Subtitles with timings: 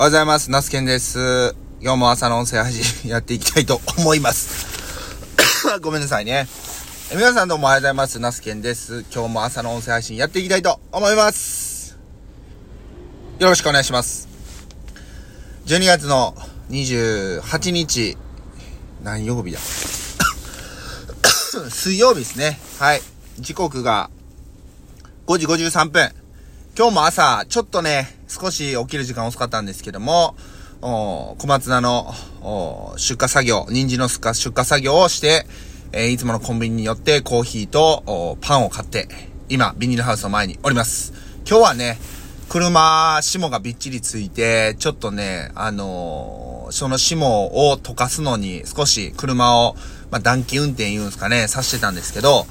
[0.00, 0.50] おはようございます。
[0.50, 1.54] ナスケンです。
[1.82, 4.66] 今日も朝の音声配信 やっていきたいと思います。
[5.82, 6.48] ごめんなさいね。
[7.14, 8.18] 皆さんどうもおはようございます。
[8.18, 9.04] ナスケンです。
[9.14, 11.98] 今日も朝の音声配信やっていきたいと思います。
[13.40, 14.26] よろしくお願いします。
[15.66, 16.34] 12月の
[16.70, 18.16] 28日、
[19.02, 19.58] 何曜日だ？
[21.68, 22.58] 水曜日ですね。
[22.78, 23.02] はい。
[23.38, 24.08] 時刻が
[25.26, 26.10] 5時53分。
[26.74, 30.36] 今日も朝、ちょっとね、少し起きる時間遅かったんですけども、
[30.80, 32.14] 小松菜の
[32.96, 34.20] 出荷作業、人参の出
[34.56, 35.46] 荷作業をして、
[35.92, 39.08] えー、いつものコンビニによってコーヒーとパンを買って、
[39.48, 41.12] 今、ビニールハウスの前におります。
[41.44, 41.98] 今日はね、
[42.48, 49.74] 車、霜がびっちりついて、ちょっとね、あのー、その霜を溶かすのに少し車を、
[50.12, 52.46] まあ、暖気運転言うんですかね、さしてたんですけど、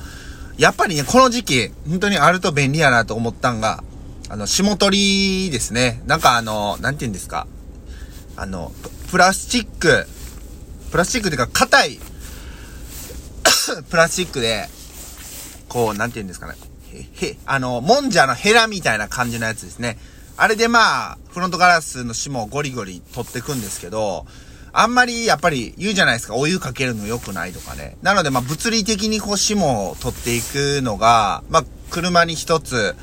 [0.58, 3.82] やっぱりね、この時期、本当にあると便利やなと思ったんが、
[4.30, 6.02] あの、霜取りですね。
[6.06, 7.48] なんかあの、なんて言うんですか。
[8.36, 8.72] あの、
[9.10, 10.06] プラスチック、
[10.92, 12.00] プラスチックっていうか、硬い
[13.90, 14.70] プラスチックで、
[15.68, 16.56] こう、なんて言うんですかね。
[16.94, 19.98] へ、へ、あの、もんじゃのヘラみたいな感じのやつですね。
[20.38, 24.26] あれでまあ、フロントガラスの霜をゴリゴリ取ってくんですけど、
[24.72, 27.98] あんまりやっぱり言うじゃないですか、お湯かけるの良くないとかね。
[28.02, 32.96] なのでまあ物理的にこう霜を取っていくのが、まあ車に一つ、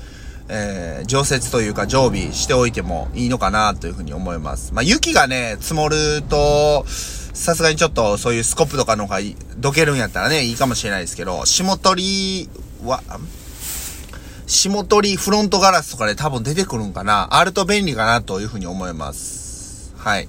[0.49, 4.73] えー、常設というか常備しておいてもいいのかなというふうに思います。
[4.73, 9.21] まあ、雪がね、積もると、さすがにちょっとそういうスコップとかの方が
[9.59, 12.51] どけるんやったらね、いいかもしれないですけど、霜取り
[12.85, 13.03] は、
[14.47, 19.93] 霜取りフロントガラスとかで多分出てくるんかなあると便利かなというふうに思います。
[19.97, 20.29] はい。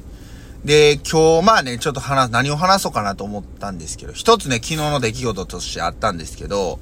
[0.65, 6.79] で、今日まあね、ちょっと話、何を話そうかなと思ったんですけど、一つね、昨日の出来事としてあったんですけど、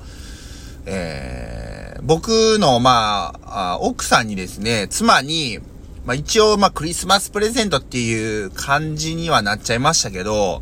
[0.86, 5.59] えー、僕の、まあ、奥さんにですね、妻に、
[6.05, 10.61] まあ一応、まあクリスマスプレゼントっていう感じにはなっちゃいましたけど、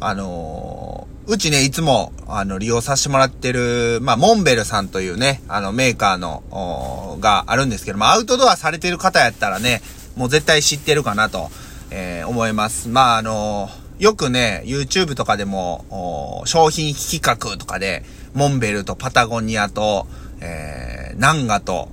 [0.00, 9.82] あのー、うちね、いつも、あの、利用させてもらってる、まあ、モンベルさんというね、あの、メーカーの、があるんですけど、まあ、アウトドアされてる方やったらね、
[10.14, 11.50] もう絶対知ってるかなと、
[11.90, 12.88] えー、思います。
[12.88, 18.04] まあ、あのー、よくね、YouTube とかでも、商品企画とかで、
[18.36, 20.06] モンベルとパタゴニアと、
[20.40, 21.88] えー、ナンガと、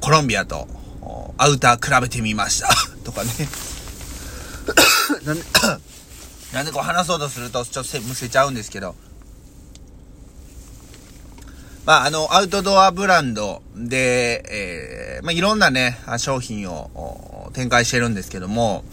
[0.00, 0.66] コロンビアと、
[1.38, 2.68] アウター比べてみました
[3.04, 3.30] とかね
[5.24, 5.44] なんで、
[6.52, 8.96] なんでこう話そうとすると、ちょっとむせちゃうんですけど。
[11.86, 18.84] まあ、あの、アウトドアブランドで、えー、まあ、いろんなね、商品を展開してるんですけども、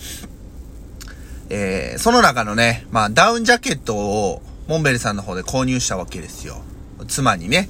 [1.50, 6.62] えー、その中のね、まあ、ダウンジャケットを、モンベルさんの方で購入したわけですよ。
[7.08, 7.70] 妻にね。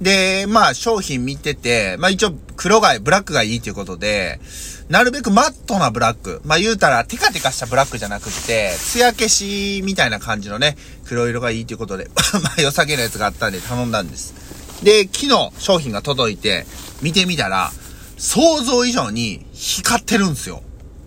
[0.00, 4.40] で、まあ商品見てて、まあ一応黒が、ブラックがいいということで、
[4.88, 6.40] なるべくマットなブラック。
[6.44, 12.10] まあ言うたらテカテカしたブラックじゃなくって、艶消しみたいな感じのね、黒色がいいということで、
[12.42, 14.34] まあ良さげなやつがあったんで頼んだんです。
[14.82, 16.66] で、昨日商品が届いて、
[17.00, 17.72] 見てみたら、
[18.18, 20.62] 想像以上に光ってるんですよ。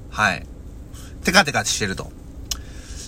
[0.09, 0.45] はい。
[1.23, 2.11] テカテカしてると。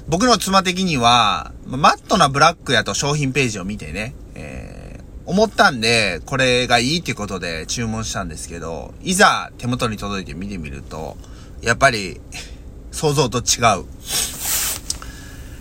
[0.10, 11.18] 僕の妻的には、マットなブラックやと商品ページを見てね、えー、思ったんで、これがいいってことで注文したんですけど、いざ手元に届いて見てみると、
[11.62, 12.22] やっぱり、
[12.92, 13.86] 想像と違う。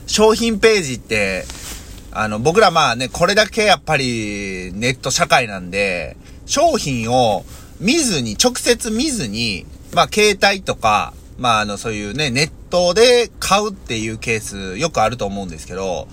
[0.06, 1.44] 商品ページって、
[2.12, 7.44] あの、僕らまあね、これだけやっぱりネット社会なんで、商品を
[7.80, 16.08] 見ずに、直接見ずに、まあ携帯とか、まあ、あの、そういうね、ネットで買うっていうケースよくあると思うんですけど、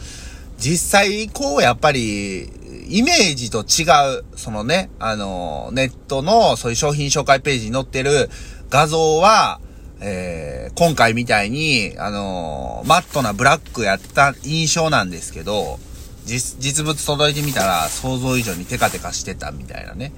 [0.57, 2.49] 実際、こう、やっぱり、
[2.89, 3.83] イメージと違
[4.19, 8.29] う、そのね、あの、ネットのそういう商品紹介ページに載ってる
[8.69, 9.59] 画像は、
[10.05, 15.79] えー、今回みたいに、あのマットなブラックやった印象なんですけど、
[16.25, 20.11] 実、実物届いてみたら想像以上にテカテカしてたみたいなね。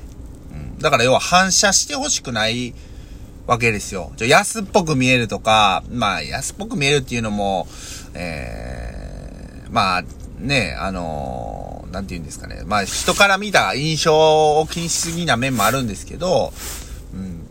[0.51, 0.79] うん。
[0.79, 2.73] だから要は反射してほしくない
[3.47, 4.11] わけですよ。
[4.17, 7.67] ちょ安っぽく見えるとか、まあ安っぽく見えるっていうのも、
[8.13, 10.03] えー、まあ
[10.39, 12.63] ね、あのー、なんて言うんですかね。
[12.65, 16.53] まあ人から見た印象を気にしすぎな面もあるんですけど、
[17.13, 17.45] うん、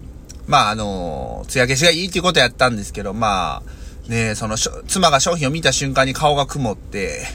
[0.47, 7.27] まああのー、艶消しがいいっていうことやったんですけど、まあ、ね、その、妻が商品を見た瞬間に顔が曇って、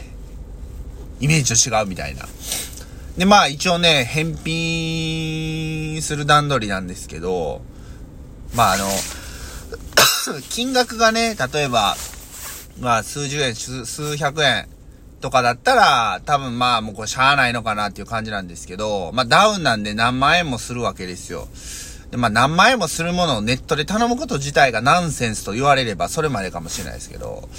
[1.20, 2.26] イメージと違うみたいな。
[3.18, 7.62] で、まあ一応ね、返品する段取りなんですけど、
[8.56, 8.86] まああの、
[10.50, 11.96] 金額がね、例えば、
[12.80, 14.68] まあ数十円、数百円
[15.22, 21.48] とかだったら、多分まあもうこれしゃあないのかなっていう感じなんですけど、まあダウンなんで何万円もするわけですよ。
[22.12, 27.50] で、まあ何万円もするものをネットで頼むこと自体がナンセンスと言われればそれまでかもしれないですけど、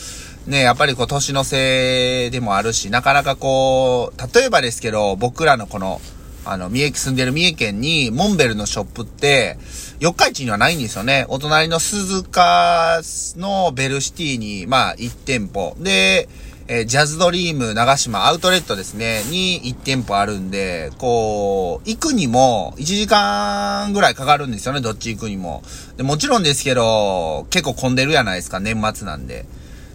[0.47, 6.01] ね、やっぱりこう年のせいでもあるし、なかなかこう、例えばですけど、僕らのこの、
[6.47, 9.59] あの、三重住んでる三重県に、モンベルのショップって、
[10.01, 11.27] 四日市にはないんですよね。
[11.29, 13.03] お隣の鈴鹿
[13.37, 15.77] のベルシティに、まあ、1店舗。
[15.79, 16.27] で、
[16.69, 25.63] えー、ジャズドリーム長島アウトレットですね、に1店舗あるんで、こう、行くにも1時間ぐらいかかるんですよね、どっち行くにも。
[25.99, 29.45] でもちろんですけど、結構混んでるじゃないですか、年末なんで。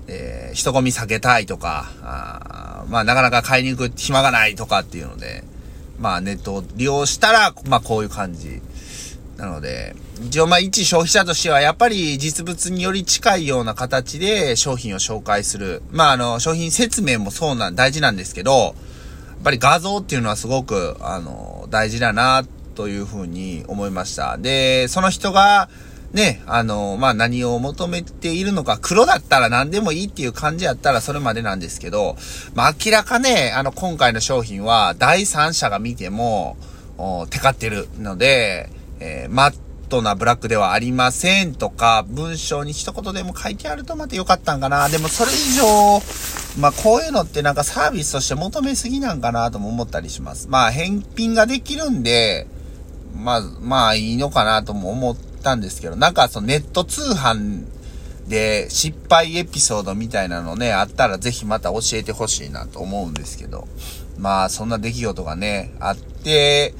[0.08, 5.44] えー、人混み避けたいとか、あまあなかなか買いに行く暇がないとかっていうので、
[5.98, 8.62] まあネットを利用したら、まあこういう感じ。
[9.38, 9.96] なので、
[10.26, 15.82] 一応まあ一消費者としてはやっぱり実物により近いような形で商品を紹介する。
[15.92, 18.74] まああの商品説明もそうなん、大事なんですけど、やっ
[19.44, 22.46] ぱり画像っていうのはすごくあの大事だな
[22.76, 24.38] というふうに思いました。
[24.38, 25.70] で、その人が
[26.16, 32.16] ね、あの、まあ、何を求めているのか、黒だったら何でもいいっていう感じやったらそれまでなんですけど、
[32.54, 36.56] まあ、明らかね、あの、今回の商品は第三者が見ても、
[36.98, 38.70] おテカってるので、
[39.00, 39.56] えー、マッ
[39.90, 44.90] トなブラックではありませんとか、文章に一言でも書いてあるとまた良かったんかな。
[44.90, 46.02] でもそれ以上、
[46.60, 50.48] まあこういうのってなんかサービスとして求めすぎなんかなとも思ったりします。
[50.50, 52.48] まあ返品ができるんで、
[53.16, 57.66] まあ、まあいいのかなとも思っ、たんですけど、なんかそのネット通販
[58.28, 63.68] で失敗エピソードみたいなのね、あったらぜひまた教えてほしいなと思うんですけど。
[64.18, 66.74] まあ、そんな出来事がね、あって、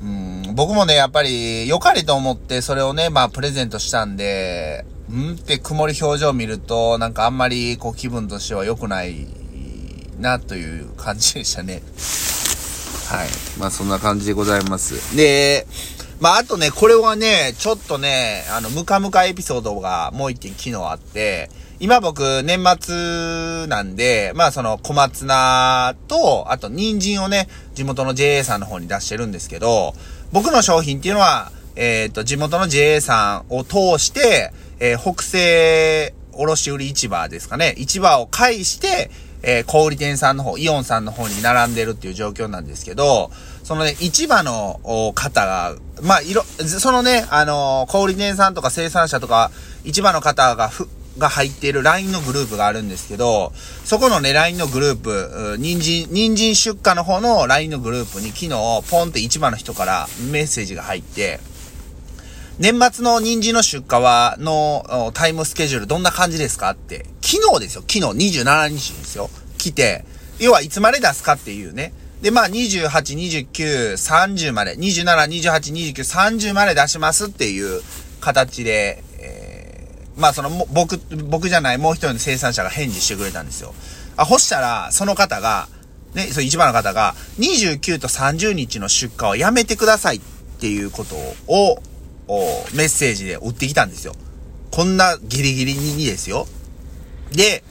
[0.00, 9.26] うん、僕もね、やっぱり良かれと思ってそれをね、まあプレゼントしたんで、んって曇り表情を見ると、なんかあんまりこう気分としては良くない
[10.18, 11.82] なという感じでしたね。
[13.08, 13.28] はい。
[13.58, 15.16] まあそんな感じでございます。
[15.16, 15.66] で、
[16.22, 21.50] まあ、あとね、これはね、ちょっとね、あの、ムカムカエピソードがもう一件昨日あって、
[21.82, 29.92] 今僕、年末なんで、まあその小松菜と、あと人参をね、地元の JA さんの方に出してるんですけど、
[30.30, 39.10] 僕の商品っていうのは、えっ、ー、と、地元の JA さんを通して、えー、北西卸売市場ですかね、市場を介して、
[39.42, 43.32] えー、小売店さんの方、イオンさんの方に並んでるっていう状況なんですけど、
[43.64, 44.78] そのね、市場の
[45.16, 49.50] 方が、まあ、いろ、そのね、あのー、小売店さんとか生産者とか、
[49.82, 50.88] 市場の方がふ、
[51.18, 53.52] が入っている LINE のグループがあるんですけど、
[53.84, 58.50] そこのね、LINE のグループ、人参、人参出荷の方の LINE のグループに昨日、
[58.90, 61.40] ポンって市場の人からメッセージが入って、
[62.58, 70.04] 年末の人参の出荷は、のタイムスケジュールどんな感じですかって、昨日ですよ、昨日27日ですよ、来て、
[70.38, 71.92] 要はいつまで出すかっていうね。
[72.20, 72.88] で、まあ、28、
[73.50, 77.82] 29、30まで、27、28、29、30まで出しますっていう
[78.20, 79.02] 形で、
[80.16, 80.98] まあ、その、僕、
[81.28, 83.74] 僕じゃない、もう一人の生産者が返事してくれたんですよ。
[84.16, 85.68] あ、ほしたら、その方が、
[86.14, 90.20] ね、その一番の方が、29と30日の出荷をやめてくださいっ
[90.60, 91.14] ていうこと
[91.46, 91.82] を、
[92.74, 94.14] メッセージで打ってきたんですよ。
[94.70, 96.46] こんなギリギリにですよ。
[97.32, 97.64] で、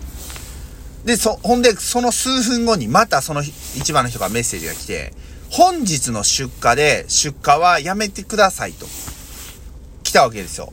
[1.05, 5.13] で、そ、ほんで、その数分後にまたその一番の人からメッセージが来て、
[5.49, 8.85] 本日の出荷で出荷はやめてくださいと。
[10.03, 10.71] 来たわけですよ。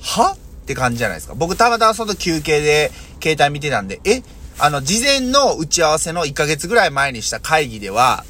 [0.00, 0.36] は？
[0.64, 1.34] って感じじゃないですか。
[1.34, 2.90] 僕たまたまその休憩で
[3.22, 4.22] 携帯見てたんで、え？
[4.58, 8.24] あの、事前の打ち合わせの1ヶ月ぐらい前にした会議では、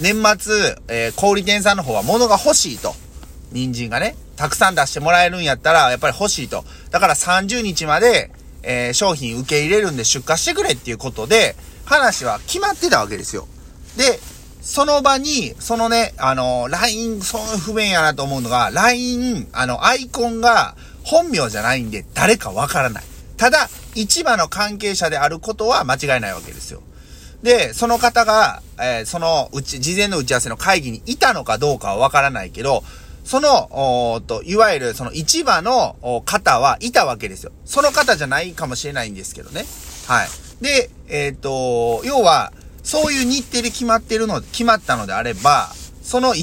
[0.00, 2.94] 年末、えー、小売店さんの方は物が欲しいと。
[3.52, 6.64] 人参がね、たくさん出してもらえるんやったら、やっぱり欲しいと。
[6.90, 11.54] だから30日まで、えー、商品受け入れるんで出荷してくれっていうことで、
[11.84, 13.46] 話は決まってたわけですよ。
[13.96, 14.18] で、
[14.60, 23.04] その場に、そのね、あの、LINE、そう不便やなと思うのが、LINE、あの、アイコンが本名じゃないんで誰かわからない。
[23.36, 26.82] ただ、市場の関係者であることは間違いないわけですよ。
[27.42, 32.84] で、その方が、えー、そのうち、事前の打ち合わせの会議にいたのかどうかはわからないけど、
[33.24, 37.52] その、おと、いわゆるその市場の方はいたわけですよ。
[37.64, 39.64] その方じゃないかもしれないんですけどね。
[40.06, 40.28] はい。
[40.62, 46.38] で、えっ、と、要は、そういう日程で決まってるの、決まったのであれば、その、え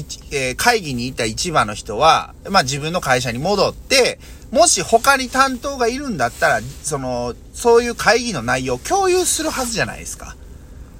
[0.52, 4.18] ー、会議にいた市場の人は、まあ自分の会社に戻って、
[4.50, 10.34] もし他に担当がいるんだったら、その、そういう会議の内容を共有するはずじゃないですか。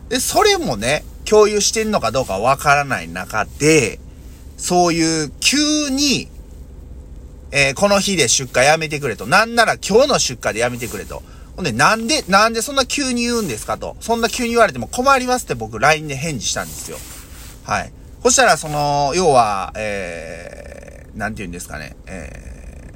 [0.08, 3.98] で、それもね、共有してんのかどうかわからない中で、
[4.56, 6.28] そういう急に、
[7.52, 9.26] えー、この日で出荷やめてくれと。
[9.26, 11.22] なんなら今日の出荷でやめてくれと。
[11.56, 13.96] ほんで、なんで、なんでそんな急に言うんですかと。
[14.00, 16.98] そんな急に言われても困りますって僕 LINE で返事したんですよ。
[17.64, 17.92] はい。
[18.22, 22.94] そしたら、その、要は、えー、なんて言うんですかね、え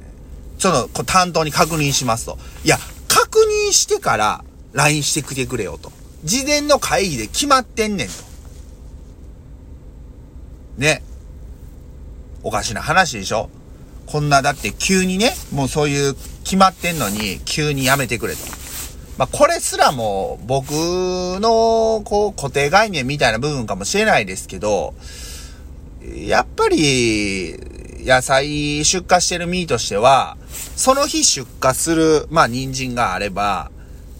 [0.57, 2.37] ー、その、担当に確認しますと。
[2.63, 2.77] いや、
[3.07, 3.39] 確
[3.69, 5.91] 認してから LINE してきてくれよと。
[6.23, 8.13] 事前の会議で決まってんねんと。
[10.77, 11.03] ね。
[12.43, 13.49] おかしな話でしょ
[14.05, 18.41] こんな、だって急にね、もうそういう決まってんのに、急にやめてくれと。
[19.17, 24.93] まあ、これすらも僕の、こう、固定概念みたいな部分かもしれないですけど、
[26.13, 27.57] やっぱり、
[28.03, 30.37] 野菜出荷してる身としては、
[30.75, 33.71] その日出荷する、まあ、人参があれば、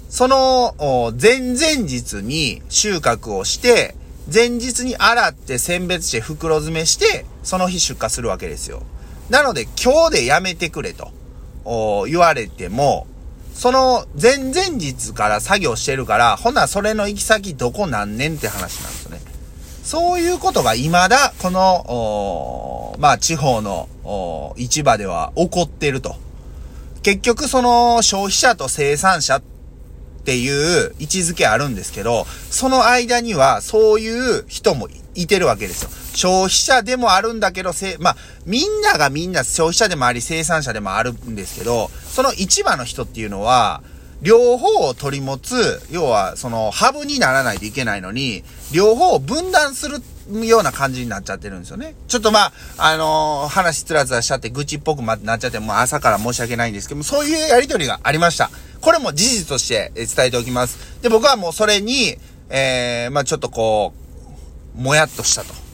[0.09, 0.75] その、
[1.21, 3.95] 前々日に収穫をして、
[4.33, 8.81] 前日に洗って選別して袋詰めして、その日出荷するわけですよ。
[9.29, 11.11] なので、今日でやめてくれと、
[12.07, 13.07] 言われても、
[13.55, 19.21] その前々日から作業してるから、ほな、それの行き先どこなんねんって話なんですよね。
[19.83, 23.87] そういうことが未だ、この、まあ、地方の
[24.57, 26.15] 市場では起こってると。
[27.01, 29.41] 結局、その消費者と生産者っ
[30.25, 35.89] ていう位置づけあるんですけど、その間にはそういう人もいてるわけですよ。
[36.15, 43.83] 消費者でもあるんだけど、せ、まあ、みんながみんな消費者でもあり生産者でもあるんですけど、その市場の人っていうのは、
[44.21, 48.43] 両方を取り持つ、要はそのハブにならないといけないのに、
[48.73, 50.01] 両方を分断する
[50.47, 51.95] ような感じになっちゃってるんですよね。
[52.07, 58.49] ちょっとまあ、あのー、話つらつらしちゃって愚痴っぽくなっちゃって、もう朝から申し訳ないんですけども、そういうやりとりがありました。
[58.81, 61.01] これも事実として伝えておきます。
[61.01, 62.17] で、僕はもうそれに、
[62.49, 63.93] えー、まあちょっとこ
[64.77, 65.64] う、もやっとしたと。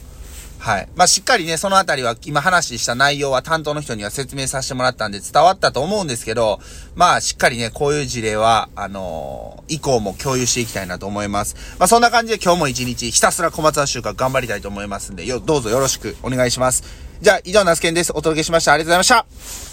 [0.62, 0.88] はい。
[0.94, 6.60] まあ、しっかりね、そのあたりは今話した内容は担当の人には説明させてもらったんで伝わったと思うんですけど、
[6.94, 11.56] まあ、しっかりね、こういう事例は、あのー、以降も共有していきたいなと思います。
[11.80, 16.84] まあ、そんな感じで今日も一日ひたすら小松菜収穫頑張りたいと思いますんで、よ、どうぞよろしくお願いします。
[17.20, 18.12] じゃあ、以上、ナスケンです。
[18.12, 18.72] お届けしました。
[18.72, 19.62] ありがとうございました。